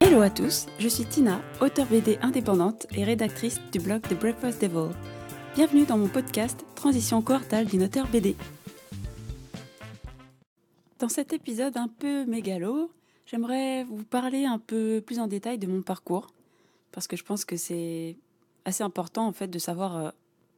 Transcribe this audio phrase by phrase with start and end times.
[0.00, 4.62] Hello à tous, je suis Tina, auteure BD indépendante et rédactrice du blog The Breakfast
[4.62, 4.94] Devil.
[5.54, 8.34] Bienvenue dans mon podcast Transition quartale d'une auteure BD.
[10.98, 12.90] Dans cet épisode un peu mégalo,
[13.26, 16.28] j'aimerais vous parler un peu plus en détail de mon parcours,
[16.92, 18.16] parce que je pense que c'est
[18.64, 20.10] assez important en fait de savoir euh,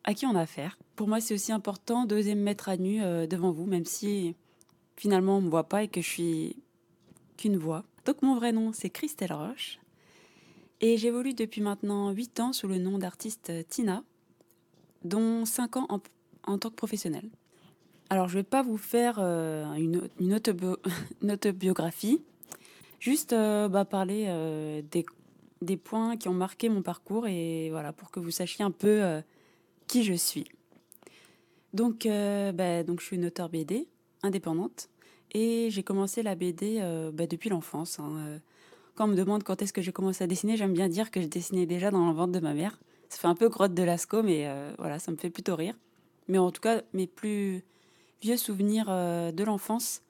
[0.04, 0.78] à qui on a affaire.
[0.96, 4.34] Pour moi, c'est aussi important d'oser me mettre à nu euh, devant vous, même si
[4.96, 6.56] finalement on me voit pas et que je suis
[7.36, 7.84] qu'une voix.
[8.04, 9.78] Donc mon vrai nom, c'est Christelle Roche.
[10.80, 14.02] Et j'évolue depuis maintenant 8 ans sous le nom d'artiste Tina,
[15.04, 16.00] dont 5 ans en,
[16.46, 17.28] en tant que professionnelle.
[18.08, 20.78] Alors je vais pas vous faire euh, une, une, autobio-
[21.22, 22.22] une autobiographie,
[22.98, 25.04] juste euh, bah, parler euh, des,
[25.62, 29.02] des points qui ont marqué mon parcours et voilà, pour que vous sachiez un peu
[29.02, 29.20] euh,
[29.90, 30.44] qui je suis.
[31.74, 33.88] Donc, euh, bah, donc je suis une auteure BD
[34.22, 34.88] indépendante
[35.32, 37.98] et j'ai commencé la BD euh, bah, depuis l'enfance.
[37.98, 38.12] hein.
[38.18, 38.38] Euh,
[38.94, 41.20] Quand on me demande quand est-ce que j'ai commencé à dessiner, j'aime bien dire que
[41.20, 42.78] je dessinais déjà dans le ventre de ma mère.
[43.08, 45.74] Ça fait un peu grotte de Lascaux, mais voilà, ça me fait plutôt rire.
[46.28, 47.64] Mais en tout cas, mes plus
[48.22, 50.02] vieux souvenirs de l'enfance,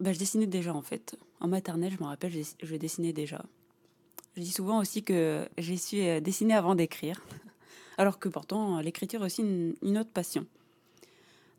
[0.00, 1.18] bah, je dessinais déjà en fait.
[1.40, 3.44] En maternelle, je me rappelle, je, dessinais déjà.
[4.34, 7.20] Je dis souvent aussi que j'ai su dessiner avant d'écrire,
[7.98, 9.42] alors que pourtant l'écriture est aussi
[9.82, 10.46] une, autre passion.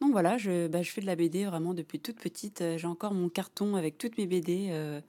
[0.01, 2.61] Donc voilà, je, bah, fais de la BD vraiment depuis toute petite.
[2.61, 4.67] Euh, J'ai encore mon carton avec toutes mes BD.
[4.69, 5.01] euh.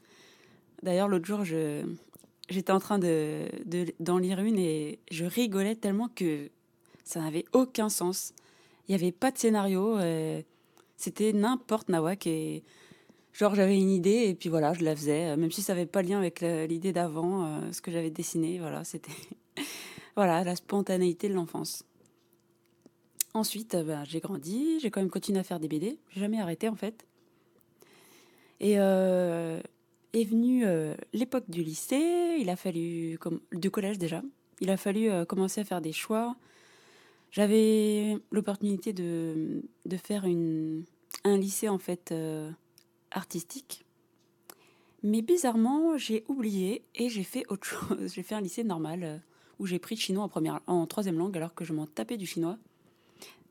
[0.83, 6.09] D'ailleurs, l'autre jour, j'étais en train de, de- d'en lire une et je rigolais tellement
[6.15, 6.49] que
[7.05, 8.33] ça n'avait aucun sens.
[8.89, 9.99] Il n'y avait pas de scénario.
[9.99, 10.41] euh,
[10.97, 12.27] C'était n'importe nawak.
[12.27, 12.63] Et
[13.35, 15.37] genre, j'avais une idée et puis voilà, je la faisais.
[15.37, 18.59] Même si ça n'avait pas lien avec l'idée d'avant, ce que j'avais dessiné.
[18.59, 19.13] Voilà, c'était
[20.19, 21.85] voilà, la spontanéité de l'enfance.
[23.35, 25.97] Ensuite, euh, ben, j'ai grandi, j'ai quand même continué à faire des BD.
[26.11, 27.07] J'ai jamais arrêté en fait.
[28.59, 29.61] Et euh,
[30.15, 32.37] est venue euh, l'époque du lycée.
[32.41, 34.21] Il a fallu, comme du collège déjà,
[34.61, 36.35] il a fallu commencer à faire des choix.
[37.31, 39.63] J'avais l'opportunité de,
[40.03, 42.13] faire un lycée en fait
[43.13, 43.85] artistique.
[45.05, 48.15] Mais bizarrement, j'ai oublié et j'ai fait autre chose.
[48.15, 49.23] J'ai fait un lycée normal
[49.59, 52.17] où j'ai pris le chinois en, première, en troisième langue alors que je m'en tapais
[52.17, 52.59] du chinois.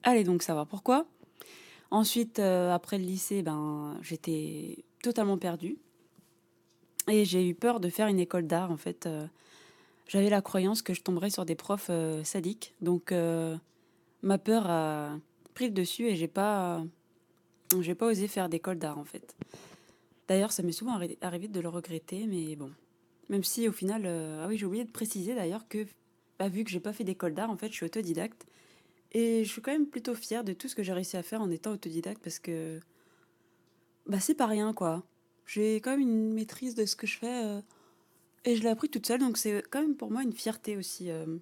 [0.04, 1.06] Allez donc savoir pourquoi.
[1.92, 5.78] Ensuite, euh, après le lycée, ben, j'étais totalement perdue.
[7.10, 9.06] Et j'ai eu peur de faire une école d'art, en fait.
[9.06, 9.26] euh,
[10.08, 12.74] J'avais la croyance que je tomberais sur des profs euh, sadiques.
[12.82, 13.14] Donc,
[14.22, 15.18] ma peur a
[15.54, 16.84] pris le dessus et j'ai pas,
[17.80, 19.36] j'ai pas osé faire d'école d'art, en fait.
[20.28, 22.72] D'ailleurs, ça m'est souvent arri- arrivé de le regretter, mais bon.
[23.30, 24.04] Même si, au final...
[24.06, 25.86] euh, Ah oui, j'ai oublié de préciser, d'ailleurs, que
[26.40, 28.46] bah, vu que j'ai pas fait d'école d'art, en fait, je suis autodidacte.
[29.14, 31.42] Et je suis quand même plutôt fière de tout ce que j'ai réussi à faire
[31.42, 32.80] en étant autodidacte parce que
[34.06, 35.04] bah c'est pas rien quoi.
[35.46, 37.62] J'ai quand même une maîtrise de ce que je fais euh,
[38.46, 41.10] et je l'ai appris toute seule donc c'est quand même pour moi une fierté aussi.
[41.10, 41.38] euh.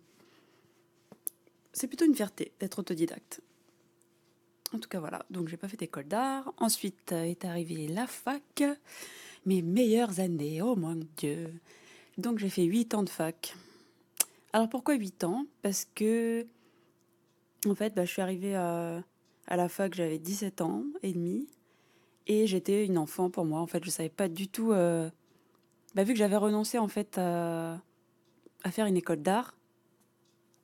[1.74, 3.42] C'est plutôt une fierté d'être autodidacte.
[4.74, 6.54] En tout cas voilà, donc j'ai pas fait d'école d'art.
[6.58, 8.64] Ensuite est arrivée la fac,
[9.46, 11.54] mes meilleures années, oh mon dieu.
[12.18, 13.56] Donc j'ai fait 8 ans de fac.
[14.54, 15.46] Alors pourquoi 8 ans?
[15.62, 16.46] Parce que
[17.68, 19.04] en fait, bah, je suis arrivée à,
[19.50, 21.48] la fac, j'avais 17 ans et demi.
[22.28, 23.60] Et j'étais une enfant pour moi.
[23.60, 24.72] En fait, je savais pas du tout.
[24.72, 25.10] euh,
[25.94, 27.80] bah, vu que j'avais renoncé en fait à,
[28.64, 29.56] à faire une école d'art,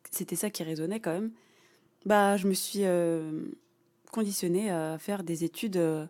[0.10, 1.32] c'était ça qui résonnait quand même.
[2.06, 3.46] Bah, je me suis euh,
[4.12, 6.06] conditionnée à faire des études euh,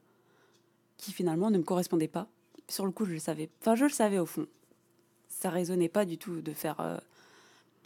[0.98, 2.28] qui finalement ne me correspondaient pas.
[2.72, 3.50] Sur le coup, je le savais.
[3.60, 4.48] Enfin, je le savais au fond.
[5.28, 6.80] Ça résonnait pas du tout de faire.
[6.80, 6.98] euh,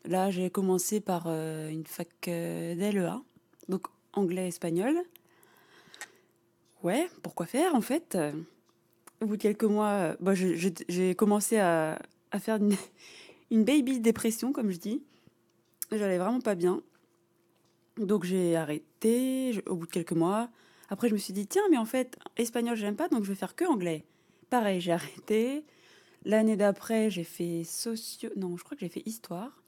[0.06, 3.20] Là, j'ai commencé par euh, une fac euh, d'LEA,
[3.68, 4.96] donc anglais-espagnol.
[6.84, 8.16] Ouais, pourquoi faire en fait
[9.22, 11.98] Au bout de quelques mois, bah, j'ai commencé à,
[12.38, 12.60] faire
[13.50, 15.02] une, baby dépression, comme je dis.
[15.92, 16.84] J'allais vraiment pas bien.
[17.98, 20.48] Donc j'ai arrêté au bout de quelques mois.
[20.90, 23.36] Après, je me suis dit, tiens, mais en fait, espagnol, j'aime pas, donc je vais
[23.36, 24.06] faire que anglais.
[24.56, 25.66] Pareil, j'ai arrêté.
[26.24, 28.30] L'année d'après, j'ai fait socio...
[28.38, 29.62] Non, je crois que j'ai fait histoire.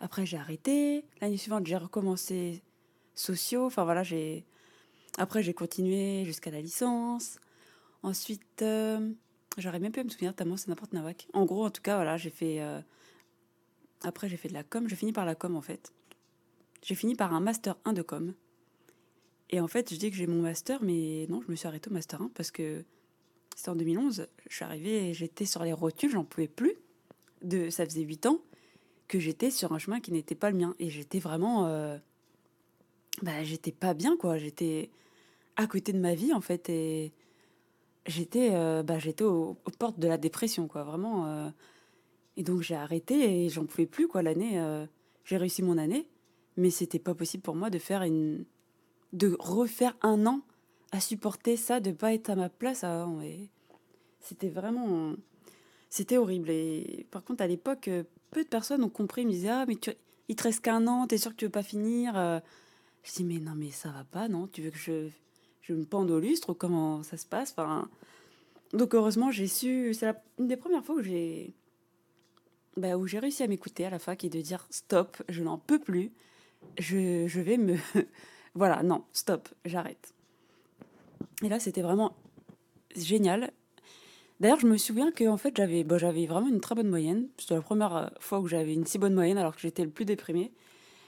[0.00, 1.06] Après, j'ai arrêté.
[1.22, 2.62] L'année suivante, j'ai recommencé
[3.14, 3.64] sociaux.
[3.64, 4.44] Enfin voilà, j'ai.
[5.16, 7.38] Après, j'ai continué jusqu'à la licence.
[8.02, 9.12] Ensuite, euh,
[9.56, 11.26] j'aurais même pu me souvenir tellement c'est n'importe nawak.
[11.32, 12.60] En gros, en tout cas, voilà, j'ai fait.
[12.60, 12.82] euh,
[14.02, 14.90] Après, j'ai fait de la com.
[14.90, 15.90] J'ai fini par la com en fait.
[16.82, 18.34] J'ai fini par un master 1 de com.
[19.48, 21.88] Et en fait, je dis que j'ai mon master, mais non, je me suis arrêtée
[21.88, 22.84] au master 1 parce que
[23.56, 24.26] c'était en 2011.
[24.48, 26.74] Je suis arrivée, et j'étais sur les rotules, j'en pouvais plus.
[27.42, 28.40] De, ça faisait 8 ans
[29.08, 30.74] que j'étais sur un chemin qui n'était pas le mien.
[30.78, 31.66] Et j'étais vraiment.
[31.66, 31.98] euh,
[33.22, 34.38] bah, j'étais pas bien, quoi.
[34.38, 34.90] J'étais
[35.56, 37.12] à côté de ma vie, en fait, et
[38.06, 41.26] j'étais euh, bah, j'étais aux, portes de la dépression, quoi, vraiment.
[41.26, 41.50] euh.
[42.38, 44.22] Et donc j'ai arrêté et j'en pouvais plus, quoi.
[44.22, 44.58] L'année,
[45.26, 46.08] j'ai réussi mon année,
[46.56, 48.46] mais c'était pas possible pour moi de faire une,
[49.12, 50.40] de refaire un an
[50.92, 52.84] à supporter ça, de pas être à ma place.
[53.24, 53.48] Et
[54.20, 55.14] c'était vraiment,
[55.90, 56.50] c'était horrible.
[56.50, 59.22] Et par contre, à l'époque, euh, peu de personnes ont compris.
[59.22, 59.90] Ils me disaient, ah, mais tu,
[60.28, 62.16] il te reste qu'un an, t'es sûr que tu veux pas finir?
[62.16, 62.40] Euh,
[63.04, 64.46] Je dis, mais non, mais ça va pas, non?
[64.48, 65.08] Tu veux que je,
[65.62, 67.52] je me pende au lustre ou comment ça se passe?
[67.52, 67.88] Enfin,
[68.72, 71.54] donc heureusement, j'ai su, c'est une des premières fois où j'ai,
[72.76, 75.58] bah, où j'ai réussi à m'écouter à la fac et de dire, stop, je n'en
[75.58, 76.12] peux plus.
[76.78, 77.76] Je, je vais me,
[78.54, 80.14] voilà, non, stop, j'arrête.
[81.42, 82.16] Et là, c'était vraiment
[82.96, 83.52] génial.
[84.40, 87.28] D'ailleurs, je me souviens que en fait, j'avais bon, j'avais vraiment une très bonne moyenne.
[87.38, 89.90] C'était la première euh, fois où j'avais une si bonne moyenne alors que j'étais le
[89.90, 90.52] plus déprimée.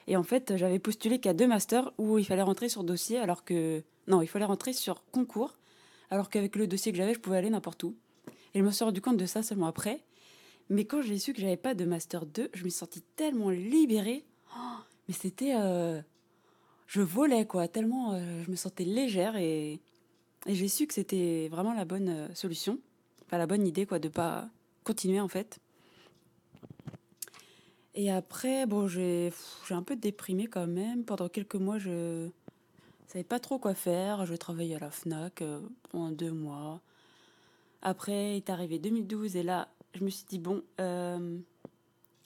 [0.06, 3.44] Et en fait, j'avais postulé qu'à deux masters où il fallait rentrer sur dossier alors
[3.44, 3.82] que...
[4.06, 5.56] Non, il fallait rentrer sur concours
[6.10, 7.96] alors qu'avec le dossier que j'avais, je pouvais aller n'importe où.
[8.52, 10.04] Et je me suis rendu compte de ça seulement après.
[10.68, 13.50] Mais quand j'ai su que j'avais pas de master 2, je me suis sentie tellement
[13.50, 14.24] libérée.
[14.56, 14.76] Oh,
[15.08, 15.54] mais c'était...
[15.56, 16.00] euh,
[16.86, 17.66] Je volais, quoi.
[17.66, 19.80] Tellement euh, je me sentais légère et,
[20.46, 22.78] et j'ai su que c'était vraiment la bonne euh, solution.
[23.26, 24.48] Enfin, la bonne idée, quoi, de pas
[24.84, 25.60] continuer, en fait.
[27.94, 29.32] Et après, bon, j'ai
[29.70, 31.04] un peu déprimé quand même.
[31.04, 32.28] Pendant quelques mois, je
[33.06, 34.26] savais pas trop quoi faire.
[34.26, 35.60] Je travaillais à la FNAC euh,
[35.90, 36.80] pendant deux mois.
[37.82, 41.38] Après est arrivé 2012 et là, je me suis dit, bon, euh,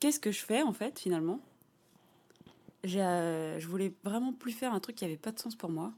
[0.00, 1.40] qu'est-ce que je fais en fait finalement?
[2.86, 5.92] Euh, je voulais vraiment plus faire un truc qui avait pas de sens pour moi.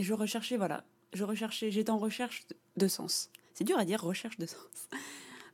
[0.00, 0.82] Et je recherchais, voilà,
[1.12, 2.46] je recherchais, j'étais en recherche
[2.78, 3.28] de sens.
[3.52, 4.88] C'est dur à dire, recherche de sens.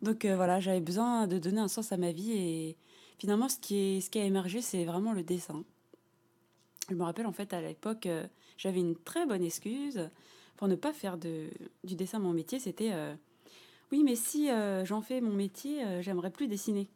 [0.02, 2.76] Donc euh, voilà, j'avais besoin de donner un sens à ma vie et
[3.19, 5.64] finalement, ce qui est, ce qui a émergé, c'est vraiment le dessin.
[6.88, 8.25] Je me rappelle en fait à l'époque, euh,
[8.56, 10.08] j'avais une très bonne excuse
[10.56, 11.49] pour ne pas faire de,
[11.82, 12.60] du dessin mon métier.
[12.60, 13.16] C'était euh,
[13.90, 14.49] oui, mais si
[14.84, 16.87] j'en fais mon métier, j'aimerais plus dessiner.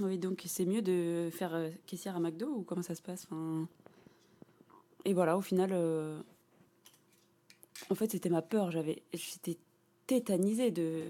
[0.00, 3.26] Oui, donc c'est mieux de faire caissière à McDo ou comment ça se passe?
[5.04, 6.20] Et voilà, au final, euh,
[7.90, 8.70] en fait, c'était ma peur.
[8.70, 9.56] J'avais, j'étais
[10.06, 11.04] tétanisée de,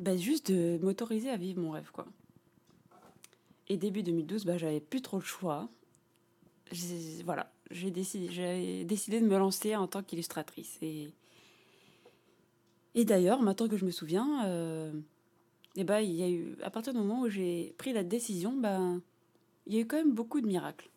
[0.00, 2.06] bah, juste de m'autoriser à vivre mon rêve, quoi.
[3.68, 5.68] Et début 2012, bah, j'avais plus trop le choix.
[7.24, 10.78] Voilà, j'ai décidé, j'ai décidé de me lancer en tant qu'illustratrice.
[10.82, 11.08] Et,
[12.94, 14.92] et d'ailleurs, maintenant que je me souviens, euh,
[15.76, 18.56] eh ben, il y a eu, à partir du moment où j'ai pris la décision,
[18.56, 19.00] ben,
[19.66, 20.88] il y a eu quand même beaucoup de miracles.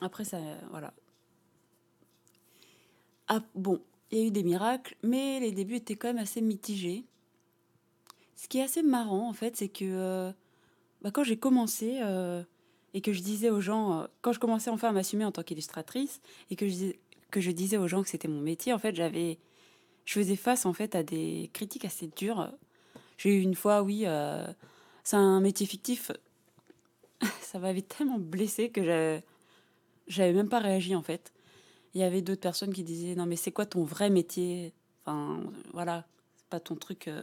[0.00, 0.38] Après, ça,
[0.70, 0.92] voilà.
[3.28, 3.80] Ah, bon,
[4.10, 7.04] il y a eu des miracles, mais les débuts étaient quand même assez mitigés.
[8.34, 10.32] Ce qui est assez marrant, en fait, c'est que euh,
[11.02, 12.42] bah, quand j'ai commencé euh,
[12.94, 15.42] et que je disais aux gens, euh, quand je commençais enfin à m'assumer en tant
[15.42, 16.20] qu'illustratrice
[16.50, 19.38] et que je, disais aux gens que c'était mon métier, en fait, j'avais,
[20.06, 22.50] je faisais face en fait à des critiques assez dures.
[23.18, 24.06] J'ai eu une fois, oui,
[25.04, 26.10] c'est un métier fictif.
[27.42, 29.20] Ça m'avait tellement blessée que
[30.10, 31.32] j'avais même pas réagi en fait.
[31.94, 34.74] Il y avait d'autres personnes qui disaient non mais c'est quoi ton vrai métier?
[35.04, 35.40] Enfin
[35.72, 36.04] voilà,
[36.36, 37.08] c'est pas ton truc.
[37.08, 37.22] euh,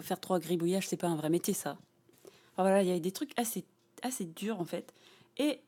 [0.00, 1.78] faire trois gribouillages, c'est pas un vrai métier ça.
[2.52, 3.64] Enfin, voilà, il y avait des trucs assez
[4.02, 4.92] assez durs en fait.
[5.38, 5.60] Et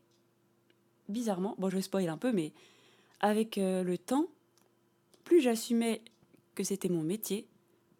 [1.08, 2.52] bizarrement, bon je spoil un peu, mais
[3.20, 4.26] avec euh, le temps,
[5.24, 6.02] plus j'assumais
[6.54, 7.46] que c'était mon métier,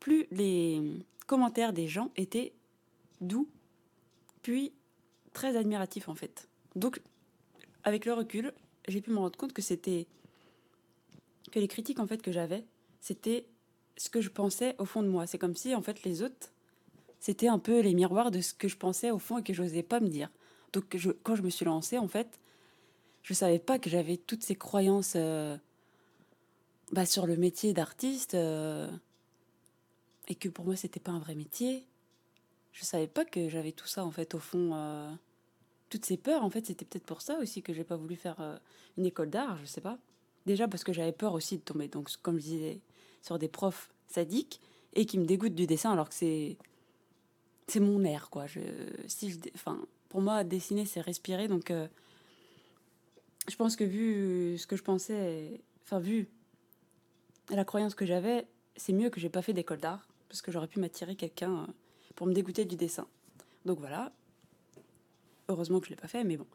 [0.01, 0.83] plus les
[1.27, 2.53] commentaires des gens étaient
[3.21, 3.49] doux,
[4.43, 4.73] puis
[5.33, 6.49] très admiratifs en fait.
[6.75, 7.01] Donc
[7.85, 8.53] avec le recul,
[8.89, 10.07] j'ai pu me rendre compte que c'était
[11.51, 12.65] que les critiques en fait que j'avais,
[13.01, 13.47] c'était
[13.97, 15.27] ce que je pensais au fond de moi.
[15.27, 16.53] C'est comme si en fait les autres,
[17.19, 19.83] c'était un peu les miroirs de ce que je pensais au fond et que j'osais
[19.83, 20.31] pas me dire.
[20.73, 22.41] Donc quand je me suis lancée en fait,
[23.23, 25.57] je savais pas que j'avais toutes ces croyances euh,
[26.93, 28.91] bah, sur le métier d'artiste euh,
[30.29, 31.87] et que pour moi c'était pas un vrai métier.
[32.73, 34.71] Je savais pas que j'avais tout ça en fait au fond.
[34.75, 35.13] euh,
[35.91, 38.41] toutes ces peurs, en fait, c'était peut-être pour ça aussi que j'ai pas voulu faire
[38.41, 38.57] euh,
[38.97, 39.99] une école d'art, je sais pas.
[40.47, 42.81] Déjà parce que j'avais peur aussi de tomber, donc comme je disais,
[43.21, 44.61] sur des profs sadiques
[44.95, 46.57] et qui me dégoûtent du dessin alors que c'est
[47.67, 48.47] c'est mon air, quoi.
[48.47, 48.61] Je,
[49.07, 51.87] si je, enfin, pour moi, dessiner, c'est respirer, donc euh,
[53.49, 56.29] je pense que vu ce que je pensais, enfin vu
[57.51, 60.69] la croyance que j'avais, c'est mieux que j'ai pas fait d'école d'art parce que j'aurais
[60.69, 61.67] pu m'attirer quelqu'un euh,
[62.15, 63.07] pour me dégoûter du dessin.
[63.65, 64.13] Donc voilà,
[65.51, 66.47] heureusement que je l'ai pas fait, mais bon.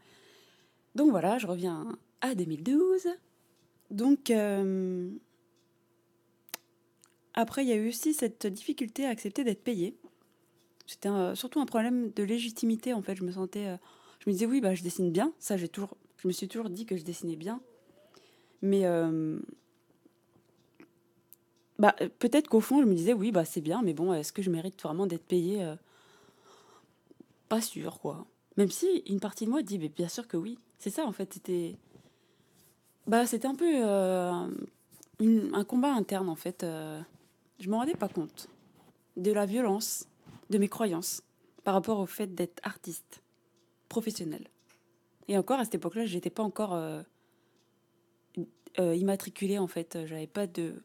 [0.96, 3.08] Donc voilà, je reviens à 2012.
[3.92, 5.10] Donc euh,
[7.34, 9.96] après, il y a eu aussi cette difficulté à accepter d'être payé.
[10.88, 13.16] C'était surtout un problème de légitimité, en fait.
[13.16, 13.68] Je me sentais.
[13.68, 13.78] Euh,
[14.20, 15.34] je me disais, oui, bah, je dessine bien.
[15.40, 15.98] Ça, j'ai toujours.
[16.18, 17.62] Je me suis toujours dit que je dessinais bien.
[18.62, 18.86] Mais.
[18.86, 19.40] Euh,
[21.78, 24.42] bah, peut-être qu'au fond, je me disais, oui, bah, c'est bien, mais bon, est-ce que
[24.42, 25.76] je mérite vraiment d'être payé
[27.50, 28.26] Pas sûr, quoi.
[28.58, 30.58] Même si une partie de moi dit, mais bien sûr que oui.
[30.80, 31.34] C'est ça, en fait.
[31.34, 31.76] C'était.
[33.08, 36.66] Bah, un peu un combat interne, en fait.
[37.60, 38.50] je m'en rendais pas compte
[39.18, 40.08] de la violence
[40.50, 41.22] de mes croyances
[41.64, 43.22] par rapport au fait d'être artiste
[43.90, 44.48] professionnel.
[45.28, 47.02] Et encore à cette époque-là, j'étais pas encore euh,
[48.80, 49.98] euh, immatriculée en fait.
[50.06, 50.76] J'avais pas de,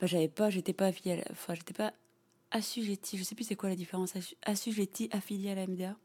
[0.00, 1.92] bah, j'avais pas, j'étais pas affiliée, enfin j'étais pas
[2.50, 3.16] assujettie.
[3.16, 5.96] Je sais plus c'est quoi la différence assujettie, affiliée à la MDA.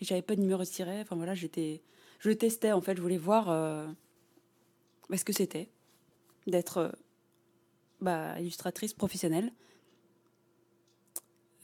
[0.00, 1.00] J'avais pas de numéro de siret.
[1.00, 1.82] Enfin voilà, j'étais,
[2.20, 2.96] je testais en fait.
[2.96, 3.86] Je voulais voir euh,
[5.08, 5.68] bah, ce que c'était
[6.46, 6.92] d'être
[8.00, 9.52] bah, illustratrice professionnelle.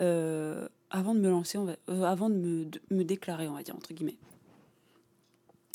[0.01, 4.19] Euh, avant de me lancer, euh, avant de me, déclarer, on va dire, entre guillemets.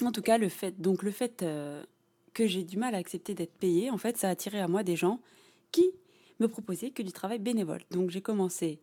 [0.04, 1.84] En tout cas, le fait, donc le fait euh,
[2.34, 4.84] que j'ai du mal à accepter d'être payée, en fait, ça a attiré à moi
[4.84, 5.20] des gens
[5.72, 5.90] qui
[6.40, 7.82] me proposaient que du travail bénévole.
[7.90, 8.80] Donc j'ai commencé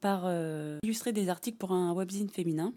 [0.00, 0.30] par
[0.82, 2.72] illustrer des articles pour un webzine féminin.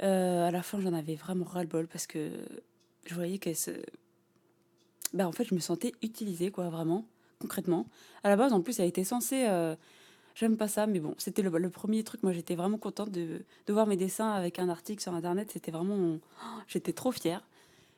[0.00, 2.30] à la fin, j'en avais vraiment ras-le-bol parce que
[3.06, 3.70] je voyais qu'elle se...
[5.12, 7.06] Bah, en fait, je me sentais utilisée, quoi, vraiment,
[7.40, 7.86] concrètement.
[8.22, 9.46] À la base, en plus, elle était censée
[10.34, 12.22] J'aime pas ça, mais bon, c'était le, premier truc.
[12.22, 15.50] Moi, j'étais vraiment contente de, voir mes dessins avec un article sur Internet.
[15.52, 16.18] C'était vraiment.
[16.66, 17.46] J'étais trop fière.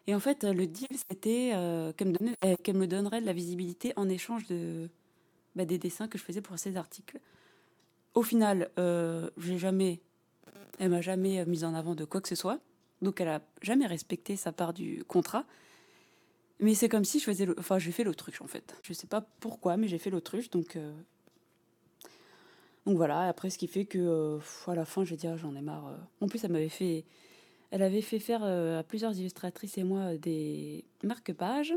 [0.09, 3.93] Et en fait, le deal, c'était euh, qu'elle me, euh, me, donnerait de la visibilité
[3.95, 4.89] en échange de,
[5.55, 7.21] bah, des dessins que je faisais pour ces articles.
[8.15, 10.01] Au final, euh, j'ai
[10.79, 12.59] elle m'a jamais mise en avant de quoi que ce soit.
[13.01, 15.45] Donc, elle a jamais respecté sa part du contrat.
[16.61, 18.77] Mais c'est comme si je faisais, enfin, j'ai fait l'autruche en fait.
[18.83, 20.51] Je sais pas pourquoi, mais j'ai fait l'autruche.
[20.51, 20.93] Donc, euh,
[22.87, 25.55] donc voilà, après ce qui fait que euh, à la fin, je vais dire, j'en
[25.57, 25.97] ai marre.
[26.21, 27.05] En plus, elle m'avait fait,
[27.71, 31.75] elle avait fait faire à plusieurs illustratrices et moi des marque-pages,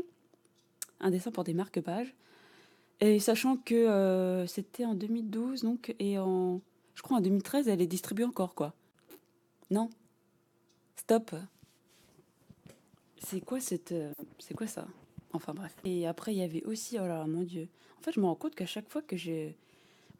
[1.00, 2.14] un dessin pour des marque-pages.
[3.00, 6.60] Et sachant que c'était en 2012, donc, et en,
[6.94, 8.74] je crois en 2013, elle est distribuée encore, quoi.
[9.70, 9.90] Non
[10.96, 11.34] Stop
[13.18, 13.94] C'est quoi cette.
[14.38, 14.86] c'est quoi ça?
[15.32, 15.74] Enfin bref.
[15.84, 17.68] Et après, il y avait aussi, oh là mon dieu.
[17.98, 19.56] En fait, je me rends compte qu'à chaque fois que j'ai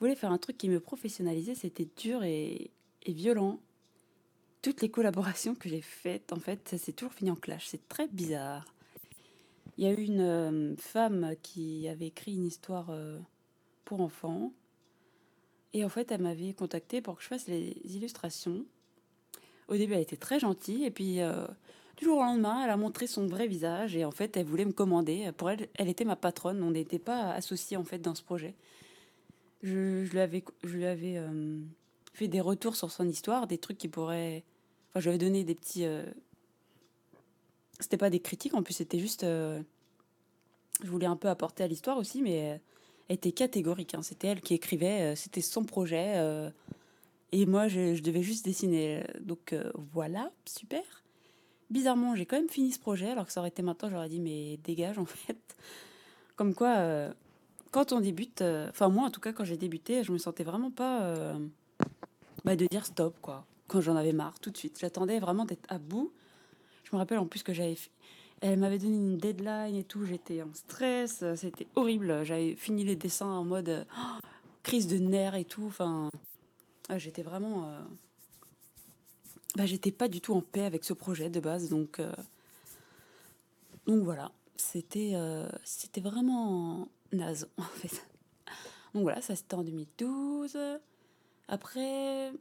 [0.01, 2.71] voulais faire un truc qui me professionnalisait, c'était dur et,
[3.07, 3.61] violent.
[4.63, 7.67] Toutes les collaborations que j'ai faites, en fait, ça s'est toujours fini en clash.
[7.69, 8.65] C'est très bizarre.
[9.79, 13.19] Il y a eu une euh, femme qui avait écrit une histoire euh,
[13.85, 14.53] pour enfants.
[15.75, 18.65] Et en fait, elle m'avait contacté pour que je fasse les illustrations.
[19.69, 20.85] Au début, elle était très gentille.
[20.85, 21.47] Et puis, euh,
[21.99, 23.95] du jour au lendemain, elle a montré son vrai visage.
[23.97, 25.31] Et en fait, elle voulait me commander.
[25.37, 26.63] Pour elle, elle était ma patronne.
[26.63, 28.55] On n'était pas associés, en fait, dans ce projet
[29.63, 31.21] je, lui avais, je lui avais
[32.13, 34.45] fait des retours sur son histoire, des trucs qui pourraient.
[34.91, 35.85] Enfin, je lui avais donné des petits.
[37.87, 39.25] Euh, c'était pas des critiques, en plus, c'était juste.
[39.25, 39.61] Euh,
[40.83, 42.61] je voulais un peu apporter à l'histoire aussi, mais
[43.09, 43.95] elle était catégorique.
[43.95, 44.03] Hein.
[44.03, 46.53] C'était elle qui écrivait, c'était son projet.
[47.33, 49.05] et moi, je, devais juste dessiner.
[49.21, 49.55] Donc
[49.95, 50.83] voilà, super.
[51.71, 54.21] Bizarrement, j'ai quand même fini ce projet, alors que ça aurait été maintenant, j'aurais dit,
[54.21, 55.57] mais dégage, en fait.
[56.37, 57.15] Comme quoi
[57.77, 60.45] quand on débute, euh, enfin moi en tout cas quand j'ai débuté, je me sentais
[60.45, 61.35] vraiment pas euh,
[62.43, 63.45] bah, de dire stop quoi.
[63.69, 66.11] Quand j'en avais marre tout de suite, j'attendais vraiment d'être à bout.
[66.87, 67.77] Je me rappelle en plus que j'avais,
[68.41, 72.25] elle m'avait donné une deadline et tout, j'étais en stress, c'était horrible.
[72.25, 74.21] J'avais fini les dessins en mode oh,
[74.63, 75.65] crise de nerfs et tout.
[75.67, 76.11] Enfin,
[76.97, 77.81] j'étais vraiment, euh,
[79.57, 82.01] bah, j'étais pas du tout en paix avec ce projet de base, donc
[83.87, 85.15] donc voilà, c'était
[85.65, 88.07] c'était vraiment naze, en fait.
[88.95, 90.57] Donc voilà, ça c'était en 2012.
[91.49, 92.33] Après,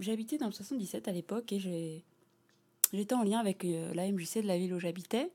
[0.00, 2.04] j'habitais dans le 77 à l'époque et j'ai,
[2.92, 5.30] j'étais en lien avec euh, la MJC de la ville où j'habitais.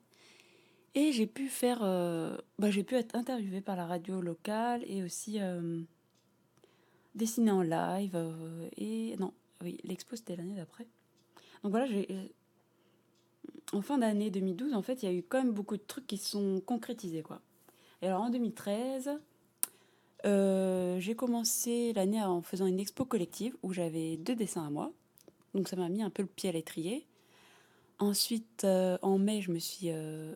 [0.95, 1.79] Et j'ai pu faire.
[1.83, 5.81] Euh, bah, j'ai pu être interviewée par la radio locale et aussi euh,
[7.15, 8.17] dessiner en live.
[8.77, 10.87] et non, oui, l'expo c'était l'année d'après.
[11.63, 12.07] Donc voilà, j'ai.
[13.71, 16.07] En fin d'année 2012, en fait, il y a eu quand même beaucoup de trucs
[16.07, 17.39] qui se sont concrétisés, quoi.
[18.01, 19.19] Et alors en 2013,
[20.25, 24.91] euh, j'ai commencé l'année en faisant une expo collective où j'avais deux dessins à moi.
[25.53, 27.05] Donc ça m'a mis un peu le pied à l'étrier.
[27.99, 30.33] Ensuite, euh, en mai, je me suis euh,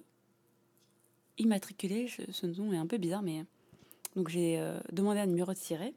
[1.37, 2.07] immatriculée.
[2.07, 3.45] ce nom est un peu bizarre, mais
[4.15, 5.93] donc j'ai demandé un numéro de siret.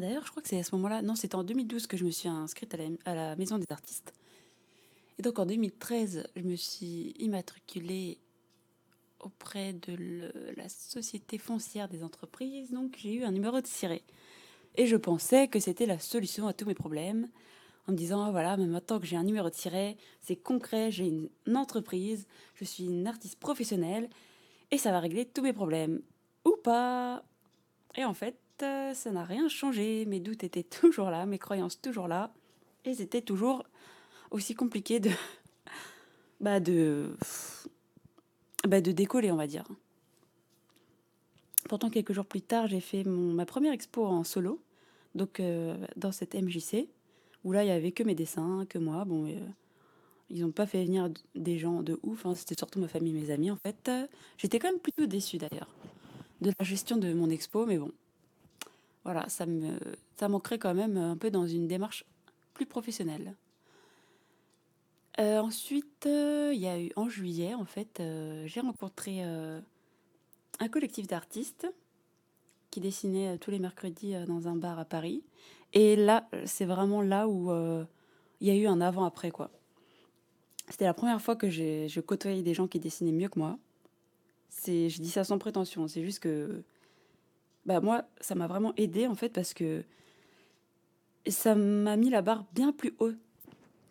[0.00, 2.10] D'ailleurs, je crois que c'est à ce moment-là, non, c'était en 2012 que je me
[2.10, 2.74] suis inscrite
[3.04, 4.12] à la, Maison des artistes.
[5.18, 8.18] Et donc en 2013, je me suis immatriculée
[9.20, 12.72] auprès de la Société foncière des entreprises.
[12.72, 14.02] Donc j'ai eu un numéro de ciré.
[14.74, 17.28] Et je pensais que c'était la solution à tous mes problèmes,
[17.86, 21.06] en me disant, voilà, mais maintenant que j'ai un numéro de siret, c'est concret, j'ai
[21.06, 24.08] une entreprise, je suis une artiste professionnelle,
[24.70, 26.00] et ça va régler tous mes problèmes.
[26.44, 27.22] Ou pas.
[27.96, 30.04] Et en fait, euh, ça n'a rien changé.
[30.06, 32.32] Mes doutes étaient toujours là, mes croyances toujours là.
[32.84, 33.64] Et c'était toujours
[34.30, 35.10] aussi compliqué de,
[36.40, 37.16] bah de,
[38.66, 39.64] bah de décoller, on va dire.
[41.68, 44.62] Pourtant, quelques jours plus tard, j'ai fait mon, ma première expo en solo,
[45.14, 46.88] donc euh, dans cette MJC,
[47.44, 49.04] où là, il y avait que mes dessins, que moi.
[49.04, 49.38] Bon, euh,
[50.30, 52.34] ils n'ont pas fait venir des gens de ouf, hein.
[52.34, 53.90] c'était surtout ma famille, mes amis, en fait.
[54.38, 55.68] J'étais quand même plutôt déçue d'ailleurs
[56.40, 57.92] de la gestion de mon expo, mais bon,
[59.04, 59.78] voilà, ça me,
[60.28, 62.04] manquerait quand même un peu dans une démarche
[62.54, 63.34] plus professionnelle.
[65.20, 68.02] Euh, ensuite, euh, il y a eu en juillet, en fait,
[68.46, 71.68] j'ai rencontré un collectif d'artistes
[72.70, 75.22] qui dessinait tous les mercredis dans un bar à Paris.
[75.74, 77.52] Et là, c'est vraiment là où
[78.40, 79.50] il y a eu un avant-après, quoi.
[80.70, 83.58] C'était la première fois que je côtoyais des gens qui dessinaient mieux que moi.
[84.66, 86.62] Je dis ça sans prétention, c'est juste que
[87.66, 89.84] bah moi, ça m'a vraiment aidé en fait parce que
[91.26, 93.12] ça m'a mis la barre bien plus haut.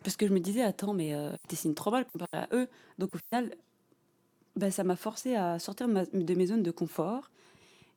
[0.02, 2.68] Parce que je me disais, attends, mais euh, je dessine trop mal comparé à eux.
[2.98, 3.54] Donc au final,
[4.54, 7.30] bah, ça m'a forcé à sortir de, mes zones de confort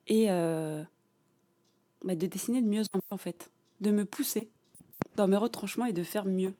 [0.06, 0.82] et euh,
[2.04, 3.50] bah, de dessiner de mieux en mieux en fait.
[3.80, 4.48] De me pousser
[5.16, 6.54] dans mes retranchements et de faire mieux.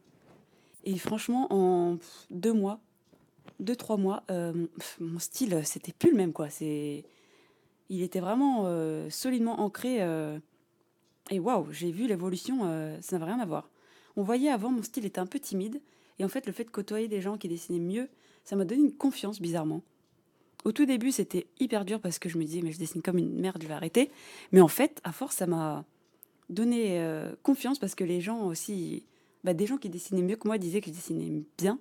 [0.84, 1.98] Et franchement, en
[2.30, 2.80] deux mois,
[3.60, 4.66] deux, trois mois, euh,
[5.00, 6.48] mon style, c'était plus le même quoi.
[6.48, 7.04] C'est
[7.88, 10.02] il était vraiment euh, solidement ancré.
[10.02, 10.38] Euh,
[11.30, 13.68] et waouh, j'ai vu l'évolution, euh, ça n'avait rien à voir.
[14.16, 15.80] On voyait avant, mon style était un peu timide.
[16.18, 18.08] Et en fait, le fait de côtoyer des gens qui dessinaient mieux,
[18.44, 19.82] ça m'a donné une confiance, bizarrement.
[20.64, 23.18] Au tout début, c'était hyper dur parce que je me disais, mais je dessine comme
[23.18, 24.10] une merde, je vais arrêter.
[24.50, 25.84] Mais en fait, à force, ça m'a
[26.48, 27.00] donné
[27.42, 29.04] confiance parce que les gens aussi,
[29.44, 31.78] bah, des gens qui dessinaient mieux que moi disaient que je dessinais bien.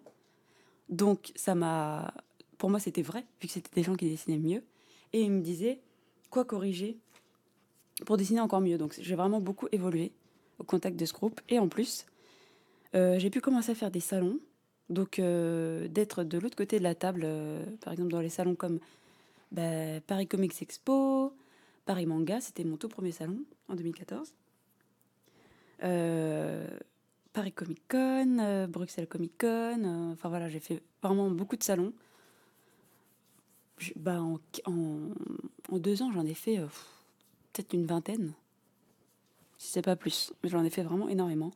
[0.89, 2.13] Donc, ça m'a.
[2.57, 4.63] Pour moi, c'était vrai, vu que c'était des gens qui dessinaient mieux.
[5.13, 5.79] Et ils me disaient,
[6.29, 6.97] quoi corriger
[8.05, 8.77] pour dessiner encore mieux.
[8.77, 10.11] Donc j'ai vraiment beaucoup évolué
[10.59, 11.41] au contact de ce groupe.
[11.49, 12.05] Et en plus,
[12.95, 14.39] euh, j'ai pu commencer à faire des salons.
[14.89, 18.55] Donc euh, d'être de l'autre côté de la table, euh, par exemple dans les salons
[18.55, 18.79] comme
[19.51, 21.33] bah, Paris Comics Expo,
[21.85, 24.33] Paris Manga, c'était mon tout premier salon en 2014.
[25.79, 31.93] Paris Comic Con, Bruxelles Comic Con, enfin voilà, j'ai fait vraiment beaucoup de salons.
[33.95, 34.39] bah, en,
[35.71, 36.65] deux ans, j'en ai fait euh,
[37.53, 38.33] peut-être une vingtaine,
[39.57, 40.33] si c'est pas plus.
[40.43, 41.51] J'en ai fait vraiment énormément.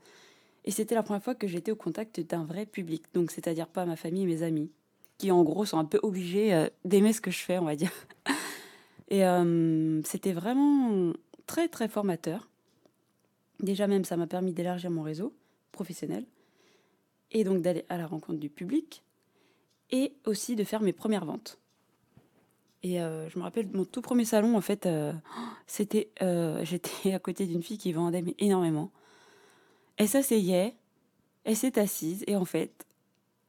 [0.65, 3.85] Et c'était la première fois que j'étais au contact d'un vrai public, donc c'est-à-dire pas
[3.85, 4.69] ma famille, mes amis,
[5.17, 7.75] qui en gros sont un peu obligés euh, d'aimer ce que je fais, on va
[7.75, 7.91] dire.
[9.09, 11.11] Et euh, c'était vraiment
[11.47, 12.50] très très formateur.
[13.61, 15.33] Déjà même, ça m'a permis d'élargir mon réseau
[15.71, 16.25] professionnel
[17.31, 19.03] et donc d'aller à la rencontre du public
[19.91, 21.59] et aussi de faire mes premières ventes.
[22.83, 25.13] Et euh, je me rappelle mon tout premier salon, en fait, euh,
[25.67, 28.91] c'était, euh, j'étais à côté d'une fille qui vendait énormément.
[29.97, 30.73] Elle s'asseyait,
[31.43, 32.85] elle s'est assise, et en fait,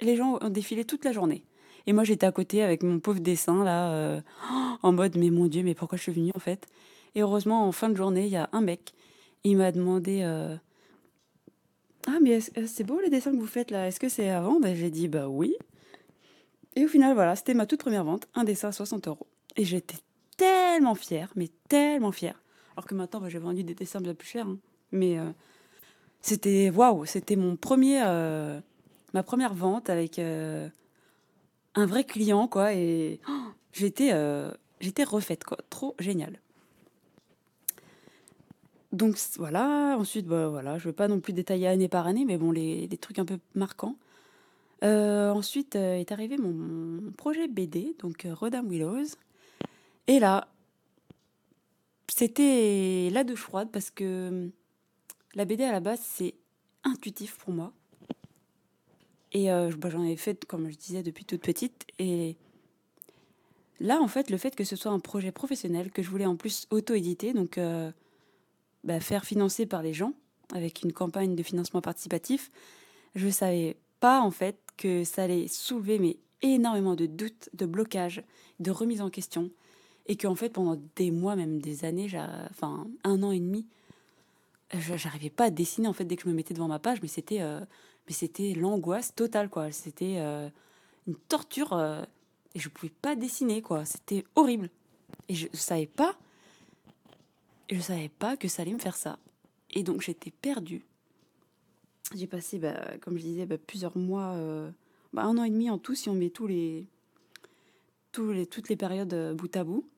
[0.01, 1.45] les gens ont défilé toute la journée.
[1.87, 4.21] Et moi, j'étais à côté avec mon pauvre dessin, là,
[4.83, 6.67] en mode, mais mon Dieu, mais pourquoi je suis venue, en fait?
[7.15, 8.93] Et heureusement, en fin de journée, il y a un mec,
[9.45, 10.23] il m'a demandé,
[12.07, 14.67] ah, mais c'est beau les dessins que vous faites, là, est-ce que c'est à vendre
[14.75, 15.55] j'ai dit, bah oui.
[16.75, 19.27] Et au final, voilà, c'était ma toute première vente, un dessin à 60 euros.
[19.57, 19.99] Et j'étais
[20.37, 22.43] tellement fière, mais tellement fière.
[22.77, 24.47] Alors que maintenant, bah, j'ai vendu des dessins bien plus chers.
[24.47, 24.59] Hein.
[24.91, 25.31] Mais euh,
[26.21, 28.61] c'était waouh, c'était mon premier, euh,
[29.15, 30.69] ma première vente avec euh,
[31.75, 32.75] un vrai client, quoi.
[32.75, 34.13] Et oh, j'étais,
[34.81, 35.59] j'étais refaite, quoi.
[35.71, 36.41] Trop génial.
[38.93, 42.27] Donc voilà, ensuite, bah, voilà, je ne vais pas non plus détailler année par année,
[42.27, 43.97] mais bon, les, trucs un peu marquants.
[44.85, 49.15] Euh, ensuite euh, est arrivé mon, projet BD, donc euh, Rodam Willows.
[50.09, 50.49] Et là,
[52.09, 54.51] c'était la douche froide parce que
[55.35, 56.35] la BD à la base, c'est
[56.85, 57.73] intuitif pour moi.
[59.35, 61.87] Et bah, j'en ai fait, comme je disais, depuis toute petite.
[61.99, 62.37] Et
[63.81, 66.37] là, en fait, le fait que ce soit un projet professionnel, que je voulais en
[66.37, 67.59] plus auto-éditer, donc
[68.85, 70.13] bah, faire financer par les gens,
[70.55, 72.51] avec une campagne de financement participatif,
[73.15, 78.23] je savais pas, en fait, que ça allait soulever mais énormément de doutes, de blocages,
[78.61, 79.51] de remises en question.
[80.07, 82.11] Et qu'en fait, pendant des mois, même des années,
[82.51, 83.67] enfin un an et demi,
[84.73, 87.09] j'arrivais pas à dessiner en fait dès que je me mettais devant ma page, mais
[87.09, 87.61] c'était euh,
[88.07, 89.71] mais c'était l'angoisse totale quoi.
[89.71, 90.49] C'était euh,
[91.07, 92.03] une torture euh,
[92.55, 93.85] et je pouvais pas dessiner quoi.
[93.85, 94.71] C'était horrible
[95.29, 96.17] et je, je savais pas,
[97.75, 99.19] je savais pas que ça allait me faire ça.
[99.71, 100.85] Et donc j'étais perdue.
[102.15, 104.71] J'ai passé, bah, comme je disais, bah, plusieurs mois, euh,
[105.13, 106.87] bah, un an et demi en tout, si on met tous les,
[108.11, 109.89] tous les, toutes les périodes euh, bout à bout.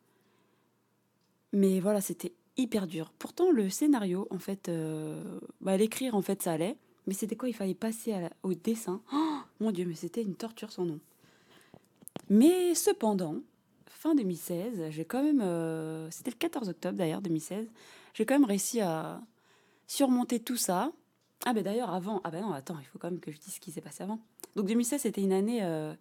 [1.53, 3.13] Mais voilà, c'était hyper dur.
[3.19, 6.77] Pourtant, le scénario, en fait, euh, bah, l'écrire, en fait, ça allait.
[7.07, 7.49] Mais c'était quoi?
[7.49, 9.03] Il fallait passer au dessin.
[9.13, 11.01] Oh, mon Dieu, mais c'était une torture sans nom.
[12.31, 13.37] Mais cependant,
[13.95, 15.41] fin 2016, j'ai quand même...
[15.41, 17.69] Euh, c'était le 14 octobre d'ailleurs, 2016.
[18.13, 19.23] J'ai quand même réussi à
[19.87, 20.93] surmonter tout ça.
[21.47, 22.21] Ah ben d'ailleurs, avant...
[22.25, 24.03] Ah ben non, attends, il faut quand même que je dise ce qui s'est passé
[24.03, 24.19] avant.
[24.57, 25.95] Donc 2016, c'était une année euh,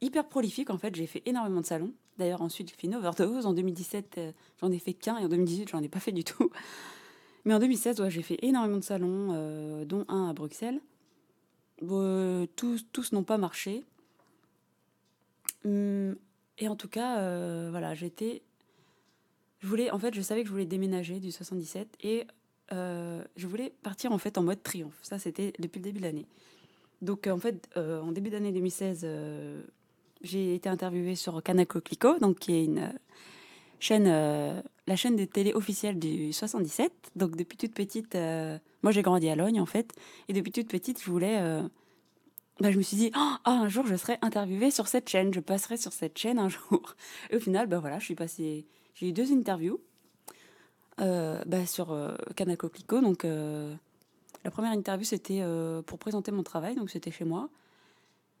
[0.00, 0.94] hyper prolifique, en fait.
[0.94, 1.92] J'ai fait énormément de salons.
[2.16, 3.46] D'ailleurs, ensuite, j'ai fait une overdose.
[3.46, 5.18] En 2017, euh, j'en ai fait qu'un.
[5.18, 6.50] Et en 2018, j'en ai pas fait du tout.
[7.44, 10.80] Mais en 2016, ouais, j'ai fait énormément de salons, dont un à Bruxelles.
[11.80, 13.84] tous, tous n'ont pas marché.
[15.64, 16.16] Hum,
[16.58, 18.42] et en tout cas, euh, voilà, j'étais.
[19.60, 22.26] Je voulais, en fait, je savais que je voulais déménager du 77 et
[22.72, 24.98] euh, je voulais partir en fait en mode triomphe.
[25.02, 26.26] Ça, c'était depuis le début de l'année.
[27.02, 29.06] Donc, en fait, euh, en début d'année 2016,
[30.22, 32.92] j'ai été interviewée sur Kanako Kliko, donc qui est une
[33.78, 36.92] chaîne, la chaîne de télé officielle du 77.
[37.14, 38.16] Donc, depuis toute petite,
[38.82, 39.92] moi j'ai grandi à Logne en fait,
[40.28, 41.40] et depuis toute petite, je voulais
[42.60, 45.40] bah, je me suis dit, oh, un jour je serai interviewée sur cette chaîne, je
[45.40, 46.94] passerai sur cette chaîne un jour.
[47.30, 49.80] Et au final, bah voilà, je suis passée, j'ai eu deux interviews
[51.00, 53.00] euh, bah, sur euh, Kanako Clico.
[53.00, 53.74] Donc, euh,
[54.44, 55.42] la première interview c'était
[55.86, 57.48] pour présenter mon travail, donc c'était chez moi.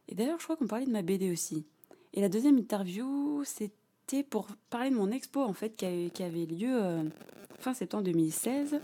[0.08, 1.66] Et d'ailleurs, je crois qu'on parlait de ma BD aussi.
[2.14, 6.46] Et la deuxième interview, c'était pour parler de mon expo en fait qui, qui avait
[6.46, 7.10] lieu
[7.58, 8.80] fin septembre 2016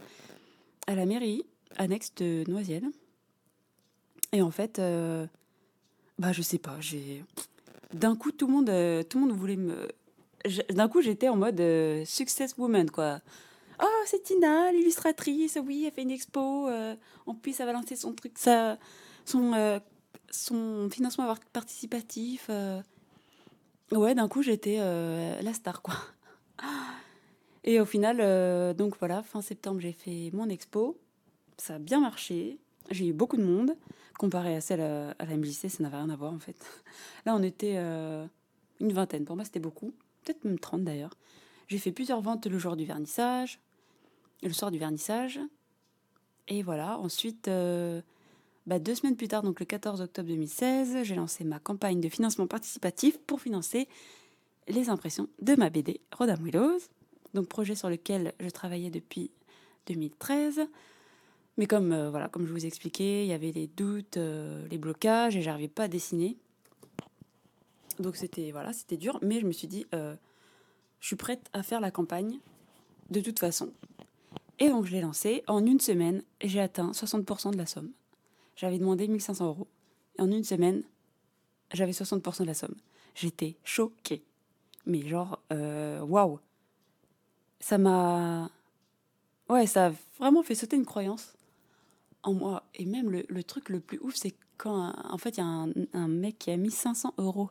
[0.86, 1.44] à la mairie
[1.76, 2.90] annexe de Noisiel.
[4.34, 5.26] Et en fait, euh,
[6.18, 7.24] bah je sais pas, j'ai
[7.92, 9.86] d'un coup tout le monde, euh, tout le monde voulait me,
[10.70, 13.20] d'un coup j'étais en mode euh, success woman quoi.
[13.80, 16.68] Oh c'est Tina, l'illustratrice, oui elle fait une expo,
[17.26, 18.32] en plus ça va lancer son truc,
[19.24, 19.80] son
[20.30, 22.50] son financement participatif.
[23.92, 25.94] Ouais d'un coup j'étais la star quoi.
[27.62, 30.98] Et au final, donc voilà, fin septembre, j'ai fait mon expo.
[31.56, 32.58] Ça a bien marché.
[32.90, 33.74] J'ai eu beaucoup de monde.
[34.18, 36.56] Comparé à celle euh, à, la MJC, ça n'avait rien à voir en fait.
[37.26, 38.26] Là, on était euh,
[38.80, 39.24] une vingtaine.
[39.24, 39.92] Pour moi, c'était beaucoup.
[40.22, 41.14] Peut-être même 30 d'ailleurs.
[41.68, 43.58] J'ai fait plusieurs ventes le jour du vernissage,
[44.42, 45.40] le soir du vernissage.
[46.48, 46.98] Et voilà.
[46.98, 48.02] Ensuite, euh,
[48.66, 52.08] bah, deux semaines plus tard, donc le 14 octobre 2016, j'ai lancé ma campagne de
[52.08, 53.88] financement participatif pour financer
[54.68, 56.80] les impressions de ma BD Rodam Willows.
[57.32, 59.30] Donc, projet sur lequel je travaillais depuis
[59.86, 60.68] 2013.
[61.56, 64.78] Mais comme, euh, voilà, comme je vous expliquais, il y avait les doutes, euh, les
[64.78, 66.36] blocages, et j'arrivais pas à dessiner.
[68.00, 70.16] Donc c'était voilà, c'était dur, mais je me suis dit, euh,
[71.00, 72.38] je suis prête à faire la campagne
[73.10, 73.72] de toute façon.
[74.58, 75.44] Et donc je l'ai lancé.
[75.46, 77.92] En une semaine, j'ai atteint 60% de la somme.
[78.56, 79.68] J'avais demandé 1500 euros.
[80.18, 80.82] Et en une semaine,
[81.72, 82.74] j'avais 60% de la somme.
[83.14, 84.24] J'étais choquée.
[84.86, 86.38] Mais genre, waouh!
[87.60, 88.50] Ça m'a...
[89.48, 91.33] Ouais, ça a vraiment fait sauter une croyance
[92.24, 92.64] en moi.
[92.74, 95.66] Et même le, le truc le plus ouf, c'est quand en fait il y a
[95.92, 97.50] un, mec qui a mis 500 euros.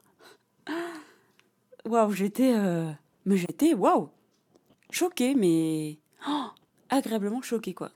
[1.86, 2.54] Waouh, j'étais.
[2.56, 2.92] Euh,
[3.26, 4.10] mais j'étais, waouh!
[4.90, 5.98] Choquée, mais.
[6.28, 6.46] Oh,
[6.90, 7.92] agréablement choquée, quoi.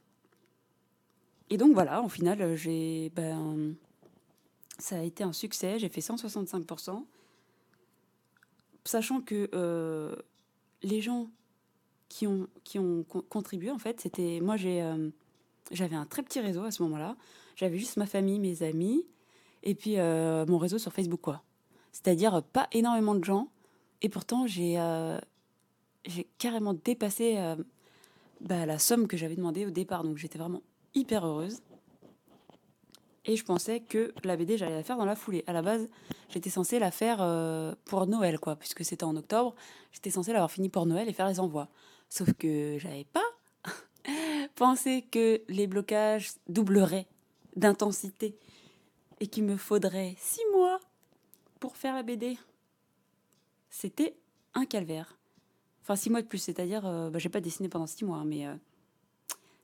[1.49, 3.09] Et donc voilà, au final, j'ai.
[3.15, 3.75] Ben,
[4.77, 7.05] ça a été un succès, j'ai fait 165%.
[8.83, 10.15] Sachant que euh,
[10.83, 11.29] les gens
[12.09, 14.41] qui ont, qui ont contribué, en fait, c'était.
[14.41, 14.81] Moi, j'ai.
[14.81, 15.09] Euh,
[15.71, 17.15] j'avais un très petit réseau à ce moment-là.
[17.55, 19.05] J'avais juste ma famille, mes amis,
[19.63, 21.43] et puis euh, mon réseau sur Facebook, quoi.
[21.91, 23.49] C'est-à-dire euh, pas énormément de gens.
[24.01, 25.19] Et pourtant, j'ai euh,
[26.37, 27.37] carrément dépassé
[28.41, 30.03] bah, la somme que j'avais demandé au départ.
[30.03, 30.61] Donc j'étais vraiment
[30.93, 31.61] hyper heureuse.
[33.25, 35.43] Et je pensais que la BD, j'allais la faire dans la foulée.
[35.47, 35.89] À la base,
[36.29, 37.17] j'étais censée la faire
[37.85, 39.55] pour Noël, quoi, puisque c'était en octobre.
[39.91, 41.67] J'étais censée l'avoir fini pour Noël et faire les envois.
[42.07, 43.25] Sauf que j'avais pas
[44.57, 47.07] penser que les blocages doubleraient
[47.55, 48.35] d'intensité
[49.19, 50.79] et qu'il me faudrait six mois
[51.59, 52.37] pour faire la BD.
[53.69, 54.17] C'était
[54.55, 55.17] un calvaire.
[55.83, 58.47] Enfin, six mois de plus, c'est-à-dire, euh, bah, j'ai pas dessiné pendant six mois, mais
[58.47, 58.55] euh,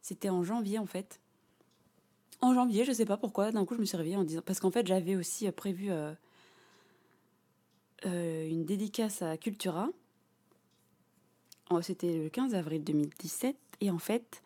[0.02, 1.20] c'était en janvier en fait.
[2.42, 4.42] En janvier, je sais pas pourquoi, d'un coup je me suis réveillée en disant.
[4.46, 5.90] Parce qu'en fait, j'avais aussi euh, prévu
[8.06, 9.90] une dédicace à Cultura.
[11.72, 14.44] Oh, c'était le 15 avril 2017, et en fait,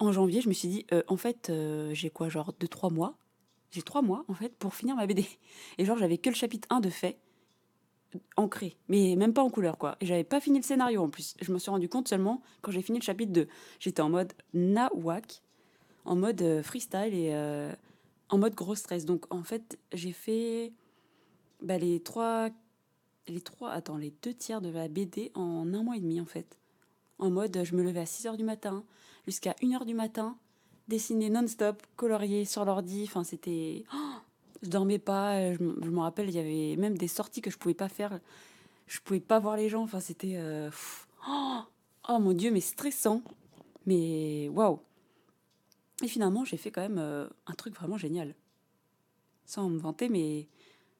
[0.00, 3.16] en janvier, je me suis dit, euh, en fait, euh, j'ai quoi, genre 2-3 mois?
[3.70, 5.26] J'ai 3 mois, en fait, pour finir ma BD.
[5.78, 7.18] Et genre, j'avais que le chapitre 1 de fait.
[8.36, 9.96] ancré, mais même pas en couleur quoi.
[10.00, 11.34] Et j'avais pas fini le scénario en plus.
[11.40, 13.46] Je me suis rendu compte seulement quand j'ai fini le chapitre 2.
[13.78, 15.42] J'étais en mode nawak,
[16.04, 17.32] en mode euh, freestyle et
[18.28, 19.04] en mode gros stress.
[19.04, 20.72] Donc en fait, j'ai fait
[21.62, 22.48] bah, les trois,
[23.28, 26.26] les trois, attends, les deux tiers de la BD en un mois et demi en
[26.26, 26.58] fait.
[27.20, 28.84] En mode, je me levais à 6 h du matin
[29.30, 30.36] jusqu'à 1 h du matin,
[30.88, 33.04] dessiner non-stop, colorier sur l'ordi.
[33.04, 33.84] Enfin, c'était.
[33.94, 34.14] Oh
[34.62, 35.54] je dormais pas.
[35.54, 38.18] Je, me rappelle, il y avait même des sorties que je pouvais pas faire.
[38.88, 39.82] Je pouvais pas voir les gens.
[39.82, 40.34] Enfin, c'était.
[40.36, 40.68] Euh,
[41.28, 41.60] oh,
[42.08, 43.22] oh, mon Dieu, mais stressant.
[43.86, 44.80] Mais waouh!
[46.02, 48.34] Et finalement, j'ai fait quand même euh, un truc vraiment génial.
[49.46, 50.48] Sans me vanter, mais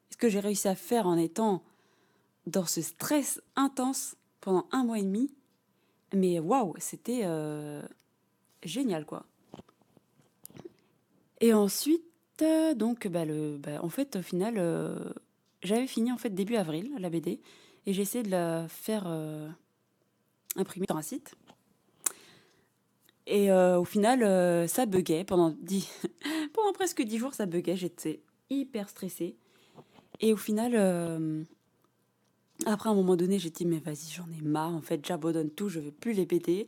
[0.09, 1.63] ce que j'ai réussi à faire en étant
[2.47, 5.33] dans ce stress intense pendant un mois et demi,
[6.13, 7.81] mais waouh, c'était euh,
[8.63, 9.25] génial quoi.
[11.39, 12.03] Et ensuite,
[12.75, 13.25] donc, bah,
[13.59, 14.97] bah, en fait, au final, euh,
[15.61, 17.39] j'avais fini en fait début avril la BD
[17.85, 19.47] et j'ai essayé de la faire euh,
[20.55, 21.35] imprimer sur un site.
[23.27, 25.55] Et euh, au final, ça buguait pendant,
[26.53, 27.77] pendant presque dix jours, ça buguait.
[27.77, 29.35] J'étais hyper stressée.
[30.19, 31.45] Et au final,
[32.65, 34.73] après un moment donné, j'ai dit mais vas-y, j'en ai marre.
[34.73, 36.67] En fait, j'abandonne tout, je veux plus les BD.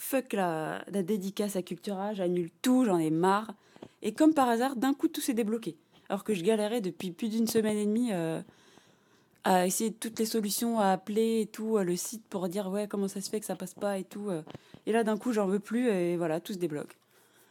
[0.00, 3.52] Fuck la, la dédicace à Cultura, j'annule tout, j'en ai marre.
[4.00, 5.76] Et comme par hasard, d'un coup, tout s'est débloqué.
[6.08, 8.40] Alors que je galérais depuis plus d'une semaine et demie euh,
[9.42, 12.86] à essayer toutes les solutions, à appeler et tout, euh, le site pour dire ouais,
[12.86, 14.30] comment ça se fait que ça passe pas et tout.
[14.30, 14.42] Euh.
[14.86, 16.96] Et là, d'un coup, j'en veux plus et voilà, tout se débloque.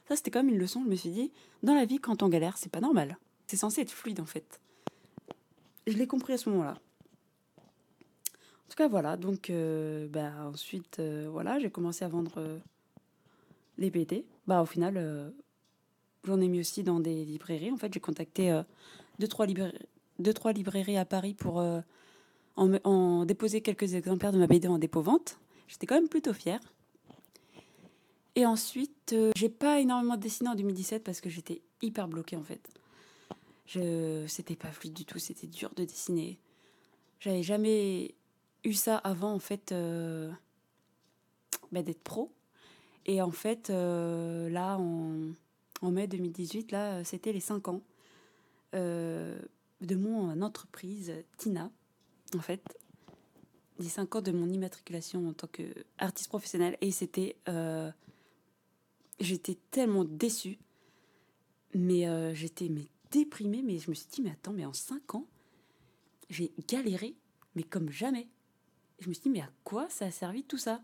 [0.07, 0.81] Ça, c'était comme une leçon.
[0.85, 1.33] Je me suis dit,
[1.63, 3.17] dans la vie, quand on galère, c'est pas normal.
[3.47, 4.61] C'est censé être fluide en fait.
[5.85, 6.77] Je l'ai compris à ce moment-là.
[8.67, 9.17] En tout cas, voilà.
[9.17, 9.51] Donc,
[10.09, 11.01] bah, ensuite,
[11.31, 12.59] voilà, j'ai commencé à vendre
[13.77, 14.25] les BD.
[14.45, 15.31] Bah, au final,
[16.27, 17.71] J'en ai mis aussi dans des librairies.
[17.71, 18.61] En fait, j'ai contacté euh,
[19.17, 19.77] deux, trois librairies,
[20.19, 21.79] deux, trois librairies à Paris pour euh,
[22.57, 25.39] en, déposer quelques exemplaires de ma BD en dépôt-vente.
[25.69, 26.59] J'étais quand même plutôt fière.
[28.35, 32.43] Et ensuite, euh, j'ai pas énormément dessiné en 2017 parce que j'étais hyper bloquée en
[32.43, 32.69] fait.
[33.65, 36.39] Je, c'était pas fluide du tout, c'était dur de dessiner.
[37.21, 38.15] J'avais jamais
[38.67, 39.73] eu ça avant en fait
[41.71, 42.31] bah, d'être pro.
[43.05, 44.77] Et en fait, là,
[45.81, 47.81] en mai 2018, là, euh, c'était les 5 ans
[48.75, 49.39] euh,
[49.81, 51.71] de mon entreprise, Tina,
[52.35, 52.61] en fait.
[53.79, 56.77] Les 5 ans de mon immatriculation en tant qu'artiste professionnel.
[56.81, 57.35] Et c'était.
[57.47, 57.91] Euh,
[59.19, 60.57] j'étais tellement déçue.
[61.75, 63.61] Mais j'étais mais déprimée.
[63.61, 65.27] Mais je me suis dit, mais attends, mais en 5 ans,
[66.31, 67.15] j'ai galéré,
[67.55, 68.27] mais comme jamais.
[68.99, 70.81] Je me suis dit, mais à quoi ça a servi tout ça?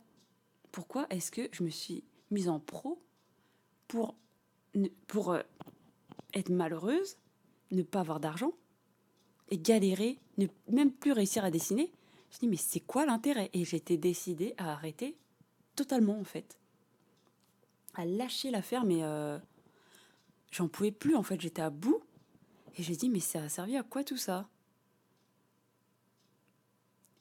[0.72, 3.02] Pourquoi est-ce que je me suis mise en pro
[3.88, 4.16] pour
[5.08, 5.42] pour euh,
[6.34, 7.18] être malheureuse,
[7.72, 8.54] ne pas avoir d'argent
[9.50, 11.92] et galérer, ne même plus réussir à dessiner?
[12.32, 13.52] Je dis mais c'est quoi l'intérêt?
[13.54, 15.16] Et j'étais décidée à arrêter
[15.76, 16.60] totalement en fait,
[17.94, 19.38] à lâcher l'affaire, mais euh,
[20.52, 22.02] j'en pouvais plus en fait, j'étais à bout.
[22.76, 24.50] Et j'ai dit mais ça a servi à quoi tout ça?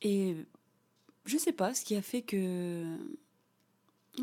[0.00, 0.36] Et
[1.24, 2.96] je sais pas ce qui a fait que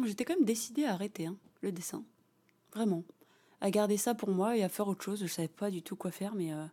[0.06, 2.04] j'étais quand même décidée à arrêter hein, le dessin,
[2.74, 3.04] vraiment
[3.62, 5.22] à garder ça pour moi et à faire autre chose.
[5.22, 6.66] Je savais pas du tout quoi faire, mais euh,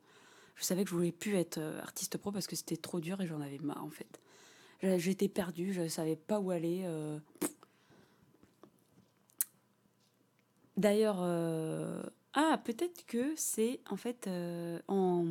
[0.55, 3.21] je savais que je voulais plus être euh, artiste pro parce que c'était trop dur
[3.21, 4.21] et j'en avais marre en fait.
[4.83, 6.83] J'étais perdue, je savais pas où aller.
[6.85, 7.19] Euh.
[10.77, 11.23] D'ailleurs,
[12.35, 14.29] ah peut-être que c'est en fait
[14.87, 15.25] en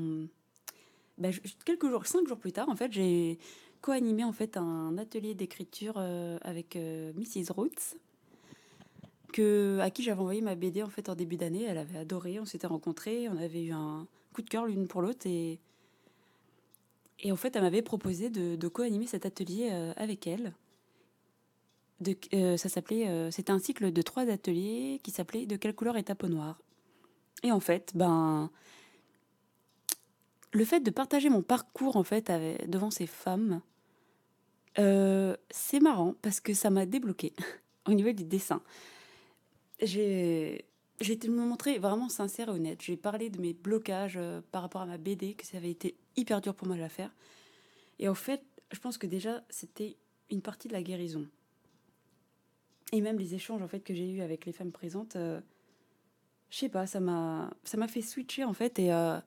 [1.19, 1.29] bah,
[1.63, 3.37] quelques jours, cinq jours plus tard, en fait, j'ai
[3.85, 5.97] co-animé en fait un atelier d'écriture
[6.41, 7.51] avec Mrs.
[7.51, 7.95] Roots
[9.81, 11.63] à qui j'avais envoyé ma BD en fait en début d'année.
[11.63, 15.01] Elle avait adoré, on s'était rencontrés, on avait eu un coup de cœur l'une pour
[15.01, 15.59] l'autre et
[17.19, 20.53] et en fait elle m'avait proposé de, co-animer cet atelier euh, avec elle.
[22.33, 25.95] Euh, ça s'appelait, euh, c'était un cycle de trois ateliers qui s'appelait De quelle couleur
[25.95, 26.59] est ta peau noire?
[27.43, 28.49] Et en fait, ben
[30.51, 32.31] le fait de partager mon parcours en fait
[32.67, 33.61] devant ces femmes,
[34.77, 37.33] c'est marrant parce que ça m'a débloqué
[37.87, 38.61] au niveau du dessin
[41.01, 42.81] j'ai été me montrer vraiment sincère et honnête.
[42.81, 45.95] J'ai parlé de mes blocages euh, par rapport à ma BD, que ça avait été
[46.15, 47.11] hyper dur pour moi de la faire.
[47.99, 49.97] Et au fait, je pense que déjà, c'était
[50.29, 51.27] une partie de la guérison.
[52.91, 55.41] Et même les échanges en fait que j'ai eus avec les femmes présentes, euh,
[56.49, 59.19] je sais pas, ça m'a ça m'a fait switcher en fait et euh,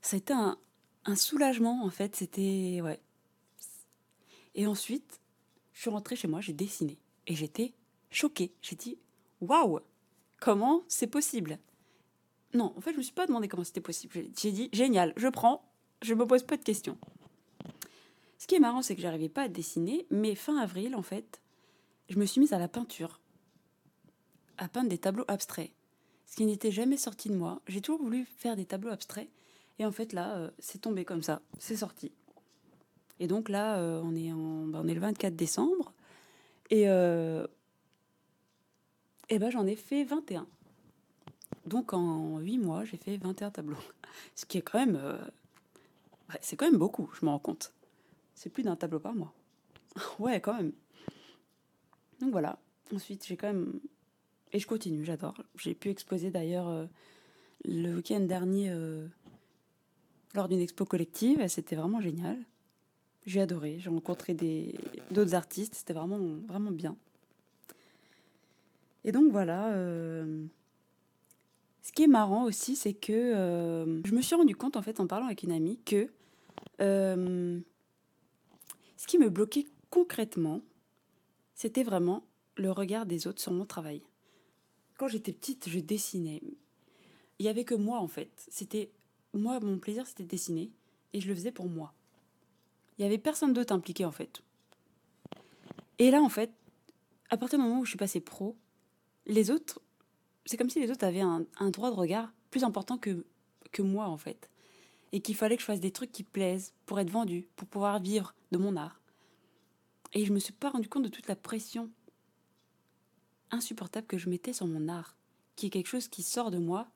[0.00, 0.58] ça a été un,
[1.04, 2.16] un soulagement en fait.
[2.16, 3.00] C'était ouais.
[4.54, 5.20] Et ensuite,
[5.72, 7.72] je suis rentrée chez moi, j'ai dessiné et j'étais
[8.10, 8.52] choquée.
[8.62, 8.98] J'ai dit
[9.40, 9.80] waouh,
[10.40, 11.58] comment c'est possible?
[12.54, 14.14] Non, en fait, je me suis pas demandé comment c'était possible.
[14.38, 15.64] J'ai dit génial, je prends,
[16.02, 16.96] je me pose pas de questions.
[18.38, 21.40] Ce qui est marrant, c'est que j'arrivais pas à dessiner, mais fin avril, en fait,
[22.08, 23.20] je me suis mise à la peinture,
[24.58, 25.72] à peindre des tableaux abstraits,
[26.26, 27.60] ce qui n'était jamais sorti de moi.
[27.66, 29.30] J'ai toujours voulu faire des tableaux abstraits,
[29.78, 32.12] et en fait là, euh, c'est tombé comme ça, c'est sorti.
[33.20, 35.92] Et donc là, euh, on, est en, bah, le 24 décembre,
[36.70, 37.46] et, euh,
[39.28, 40.46] et ben j'en ai fait 21.
[41.66, 43.76] Donc en 8 mois, j'ai fait 21 tableaux.
[44.34, 44.96] Ce qui est quand même...
[44.96, 47.72] ouais, c'est quand même beaucoup, je me rends compte.
[48.34, 49.32] C'est plus d'un tableau par mois.
[50.18, 50.72] ouais, quand même.
[52.20, 52.58] Donc voilà.
[52.94, 53.80] Ensuite, j'ai quand même.
[54.52, 55.34] Et je continue, j'adore.
[55.56, 56.86] J'ai pu exposer d'ailleurs euh,
[57.64, 59.06] le week-end dernier euh,
[60.34, 61.46] lors d'une expo collective.
[61.48, 62.38] C'était vraiment génial.
[63.26, 63.78] J'ai adoré.
[63.78, 64.74] J'ai rencontré des
[65.10, 65.74] d'autres artistes.
[65.74, 66.96] C'était vraiment, vraiment bien.
[69.04, 69.72] Et donc voilà.
[69.74, 70.46] euh,
[71.82, 75.00] ce qui est marrant aussi, c'est que euh, je me suis rendu compte en fait
[75.00, 76.08] en parlant avec une amie que
[76.80, 77.60] euh,
[78.96, 80.62] ce qui me bloquait concrètement,
[81.54, 82.24] c'était vraiment
[82.56, 84.02] le regard des autres sur mon travail.
[84.96, 86.40] Quand j'étais petite, je dessinais.
[87.38, 88.46] Il y avait que moi en fait.
[88.48, 88.90] C'était
[89.34, 90.70] moi, mon plaisir, c'était de dessiner
[91.12, 91.92] et je le faisais pour moi.
[92.98, 94.42] Il y avait personne d'autre impliqué en fait.
[95.98, 96.52] Et là en fait,
[97.30, 98.56] à partir du moment où je suis passée pro,
[99.26, 99.80] les autres,
[100.46, 103.24] c'est comme si les autres avaient un, un droit de regard plus important que,
[103.72, 104.48] que moi en fait.
[105.12, 108.00] Et qu'il fallait que je fasse des trucs qui plaisent pour être vendu, pour pouvoir
[108.00, 109.00] vivre de mon art.
[110.12, 111.90] Et je me suis pas rendu compte de toute la pression
[113.50, 115.16] insupportable que je mettais sur mon art,
[115.56, 116.88] qui est quelque chose qui sort de moi.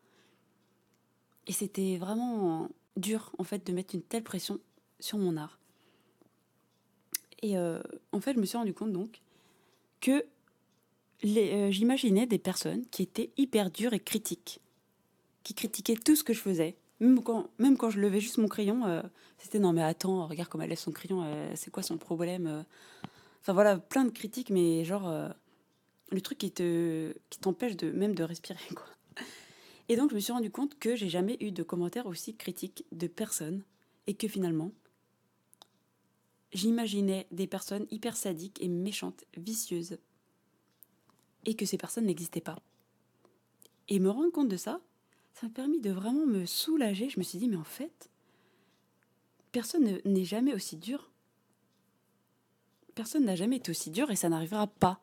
[1.46, 4.60] Et c'était vraiment dur, en fait, de mettre une telle pression
[5.00, 5.58] sur mon art.
[7.42, 7.80] Et euh,
[8.12, 9.20] en fait, je me suis rendu compte donc
[10.00, 10.24] que
[11.24, 14.60] euh, j'imaginais des personnes qui étaient hyper dures et critiques,
[15.42, 16.76] qui critiquaient tout ce que je faisais.
[17.00, 19.02] Même quand, même quand je levais juste mon crayon, euh,
[19.38, 21.24] c'était non mais attends, regarde comme elle lève son crayon,
[21.54, 22.64] c'est quoi son problème
[23.40, 25.08] Enfin voilà, plein de critiques, mais genre
[26.10, 28.86] le truc qui te qui t'empêche de même de respirer quoi.
[29.88, 32.84] Et donc je me suis rendu compte que j'ai jamais eu de commentaires aussi critiques
[32.90, 33.62] de personnes
[34.08, 34.72] et que finalement
[36.52, 39.98] j'imaginais des personnes hyper sadiques et méchantes, vicieuses
[41.44, 42.58] et que ces personnes n'existaient pas.
[43.88, 44.80] Et me rendre compte de ça,
[45.34, 47.08] ça m'a permis de vraiment me soulager.
[47.08, 48.10] Je me suis dit mais en fait,
[49.52, 51.10] personne ne- n'est jamais aussi dur.
[52.94, 55.00] Personne n'a jamais été aussi dur et ça n'arrivera pas.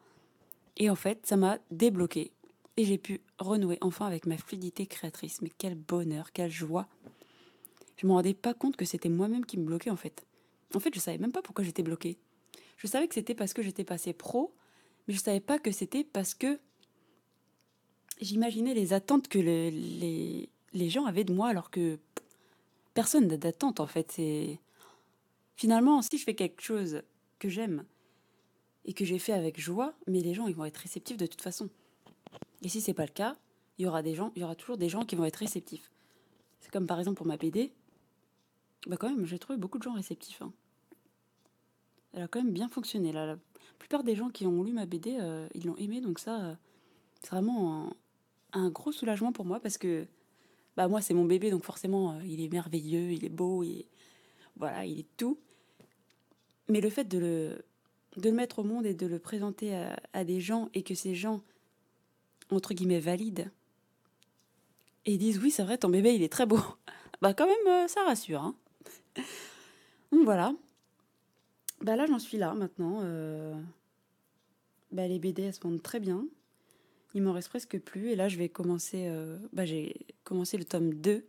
[0.78, 2.32] Et en fait, ça m'a débloqué.
[2.78, 5.42] Et j'ai pu renouer enfin avec ma fluidité créatrice.
[5.42, 6.88] Mais quel bonheur, quelle joie.
[7.98, 10.26] Je me rendais pas compte que c'était moi-même qui me bloquais en fait.
[10.76, 12.18] En fait, je savais même pas pourquoi j'étais bloquée.
[12.78, 14.54] Je savais que c'était parce que j'étais passée pro,
[15.08, 16.60] mais je savais pas que c'était parce que
[18.20, 21.98] j'imaginais les attentes que le- les, les gens avaient de moi alors que
[22.94, 24.12] personne n'a d'attente en fait.
[24.12, 24.60] C'est
[25.56, 27.02] finalement si je fais quelque chose
[27.40, 27.86] que j'aime
[28.84, 31.42] et que j'ai fait avec joie, mais les gens ils vont être réceptifs de toute
[31.42, 31.70] façon.
[32.62, 33.38] Et si c'est pas le cas,
[33.78, 35.92] il y aura des gens, il y aura toujours des gens qui vont être réceptifs.
[36.60, 37.72] C'est comme par exemple pour ma BD,
[38.88, 40.42] bah quand même j'ai trouvé beaucoup de gens réceptifs.
[40.42, 40.52] hein.
[42.16, 43.12] Elle a quand même bien fonctionné.
[43.12, 43.38] La
[43.78, 46.56] plupart des gens qui ont lu ma BD, euh, ils l'ont aimé, donc ça, euh,
[47.22, 47.94] c'est vraiment
[48.54, 50.08] un, gros soulagement pour moi parce que
[50.78, 53.80] bah moi c'est mon bébé, donc forcément euh, il est merveilleux, il est beau, il
[53.80, 53.88] est-
[54.56, 55.38] voilà, il est tout.
[56.70, 59.76] Mais le fait de le, mettre au monde et de le présenter
[60.14, 61.42] à, des gens et que ces gens,
[62.50, 63.52] entre guillemets, valident
[65.06, 66.60] et disent oui, c'est vrai, ton bébé, il est très beau.
[67.22, 68.42] Bah quand même, ça rassure.
[68.42, 68.56] hein.
[70.12, 70.54] Donc voilà.
[71.86, 73.02] Bah là, j'en suis là maintenant.
[73.04, 73.54] euh,
[74.92, 76.26] Bah, les BD, elles se vendent très bien.
[77.14, 78.10] Il m'en reste presque plus.
[78.10, 79.06] Et là, je vais commencer...
[79.08, 81.24] euh, Bah, j'ai commencé le tome 2.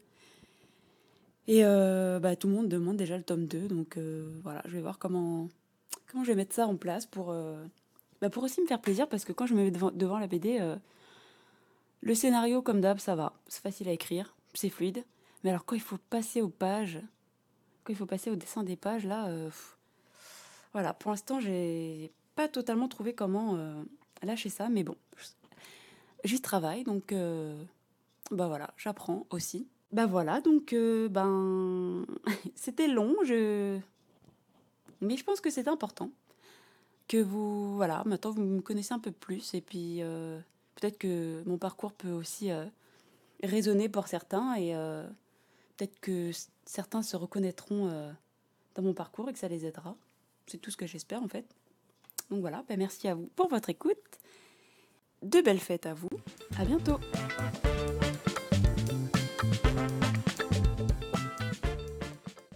[1.49, 3.69] Et euh, bah, tout le monde demande déjà le tome 2.
[3.69, 3.99] Donc
[4.43, 5.51] voilà, je vais voir comment,
[6.11, 7.35] comment je vais mettre ça en place pour,
[8.23, 9.11] bah, pour aussi me faire plaisir.
[9.11, 10.59] Parce que quand je me mets devant, la BD,
[12.01, 13.35] le scénario, comme d'hab, ça va.
[13.47, 15.05] C'est facile à écrire, c'est fluide.
[15.45, 16.99] Mais alors, quand il faut passer aux pages,
[17.85, 19.31] quand il faut passer au dessin des pages, là,
[20.77, 23.83] voilà, pour l'instant, j'ai pas totalement trouvé comment euh,
[24.23, 24.69] lâcher ça.
[24.69, 24.95] Mais bon,
[26.23, 26.85] j'y travaille.
[26.85, 27.59] Donc, euh,
[28.31, 29.67] bah voilà, j'apprends aussi.
[29.91, 32.05] Bah voilà, donc, euh, ben,
[32.55, 33.79] c'était long, je...
[35.01, 36.11] mais je pense que c'est important
[37.09, 40.03] que vous, voilà, maintenant vous me connaissez un peu plus et puis
[40.75, 42.51] peut-être que mon parcours peut aussi
[43.43, 44.75] résonner pour certains et
[45.77, 46.33] peut-être que
[46.67, 48.13] certains se reconnaîtront
[48.75, 49.97] dans mon parcours et que ça les aidera.
[50.47, 51.47] C'est tout ce que j'espère en fait.
[52.31, 53.97] Donc voilà, bah merci à vous pour votre écoute.
[55.23, 56.11] De belles fêtes à vous.
[56.59, 56.99] À bientôt.